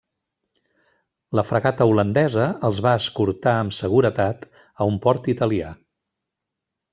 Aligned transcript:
La 1.39 1.43
fragata 1.49 1.85
holandesa 1.91 2.47
els 2.69 2.79
va 2.85 2.93
escortar 3.01 3.53
amb 3.59 3.77
seguretat 3.81 4.49
a 4.59 4.89
un 4.95 4.99
port 5.05 5.31
italià. 5.35 5.71